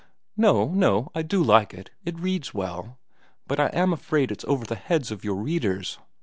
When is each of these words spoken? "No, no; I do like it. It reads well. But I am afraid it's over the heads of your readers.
"No, 0.35 0.69
no; 0.69 1.11
I 1.13 1.21
do 1.21 1.43
like 1.43 1.75
it. 1.75 1.91
It 2.07 2.17
reads 2.19 2.55
well. 2.55 2.97
But 3.45 3.59
I 3.59 3.67
am 3.67 3.93
afraid 3.93 4.31
it's 4.31 4.43
over 4.45 4.65
the 4.65 4.73
heads 4.73 5.11
of 5.11 5.23
your 5.23 5.35
readers. 5.35 5.99